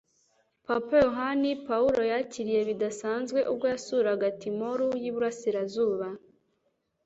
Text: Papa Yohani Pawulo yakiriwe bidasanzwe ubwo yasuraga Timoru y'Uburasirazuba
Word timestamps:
Papa 0.67 0.95
Yohani 1.05 1.49
Pawulo 1.67 2.01
yakiriwe 2.13 2.61
bidasanzwe 2.69 3.39
ubwo 3.51 3.65
yasuraga 3.73 4.27
Timoru 4.41 4.87
y'Uburasirazuba 5.03 6.07